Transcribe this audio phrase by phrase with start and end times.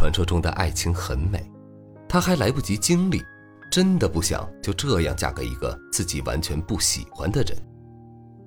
[0.00, 1.44] 传说中的爱情很美，
[2.08, 3.22] 她还来不及经历，
[3.70, 7.54] 真的不想就这样嫁给一个自己完全不喜欢的人。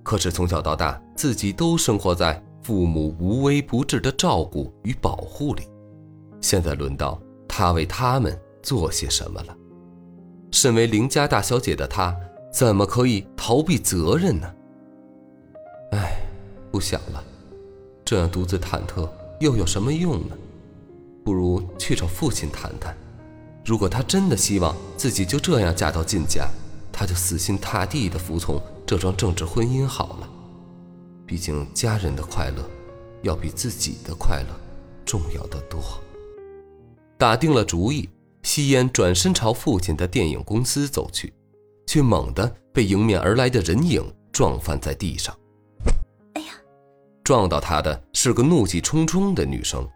[0.01, 5.61] 可是从小到大，自己都生活在父母无微不至的照顾与保护里，
[6.41, 9.55] 现在轮到她为他们做些什么了。
[10.49, 12.17] 身为邻家大小姐的她，
[12.51, 14.51] 怎么可以逃避责任呢？
[15.91, 16.19] 唉，
[16.71, 17.23] 不想了，
[18.03, 19.07] 这样独自忐忑
[19.39, 20.35] 又有什么用呢？
[21.23, 22.95] 不如去找父亲谈谈。
[23.65, 26.47] 如果他真的希望自己就这样嫁到靳家，
[26.91, 30.29] 他就死心塌地地服从这桩政治婚姻好了。
[31.25, 32.69] 毕竟家人的快乐，
[33.21, 34.49] 要比自己的快乐
[35.05, 35.81] 重要的多。
[37.17, 38.09] 打定了主意，
[38.43, 41.33] 夕烟转身朝父亲的电影公司走去，
[41.87, 44.03] 却猛地被迎面而来的人影
[44.33, 45.33] 撞翻在地上。
[46.33, 46.47] 哎呀！
[47.23, 49.87] 撞到他的是个怒气冲冲的女生。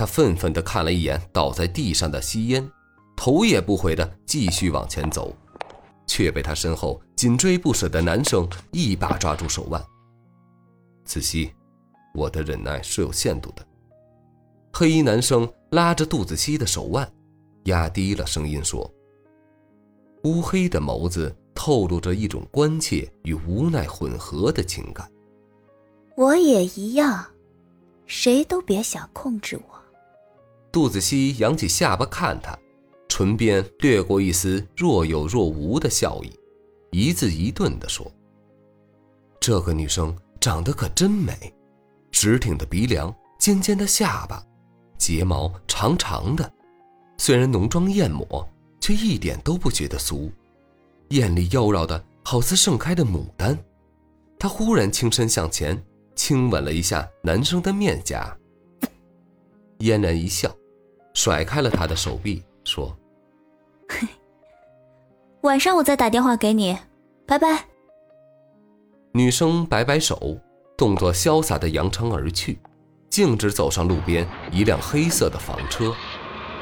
[0.00, 2.66] 他愤愤地看了一眼倒在地上的吸烟，
[3.14, 5.36] 头也不回地继续往前走，
[6.06, 9.84] 却被他身后紧追不舍的男生一把抓住手腕。
[11.04, 11.52] 子熙，
[12.14, 13.62] 我的忍耐是有限度的。
[14.72, 17.06] 黑衣男生拉着杜子熙的手腕，
[17.64, 18.90] 压低了声音说
[20.24, 25.06] ：“乌黑的眸子透露着一种关切与无奈混合的情感。
[26.16, 27.22] 我也一样，
[28.06, 29.78] 谁都别想控制我。”
[30.72, 32.56] 杜子熙扬起下巴看他，
[33.08, 36.32] 唇边掠过一丝若有若无的笑意，
[36.90, 38.10] 一字一顿地说
[39.40, 41.52] ：“这个女生长得可真美，
[42.12, 44.40] 直挺的鼻梁，尖尖的下巴，
[44.96, 46.52] 睫毛长长的，
[47.18, 48.48] 虽然浓妆艳抹，
[48.80, 50.30] 却一点都不觉得俗，
[51.08, 53.58] 艳丽妖娆的好似盛开的牡丹。”
[54.38, 55.82] 他忽然轻身向前，
[56.14, 58.34] 亲吻了一下男生的面颊，
[59.78, 60.54] 嫣然一笑。
[61.14, 62.96] 甩开了他的手臂，说
[63.88, 64.06] ：“嘿
[65.42, 66.76] 晚上我再打电话给你，
[67.26, 67.64] 拜拜。”
[69.12, 70.38] 女生摆摆手，
[70.76, 72.60] 动作潇洒的扬长而去，
[73.08, 75.94] 径直走上路边一辆黑色的房车，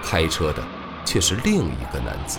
[0.02, 0.62] 开车的
[1.04, 2.38] 却是另一个男子。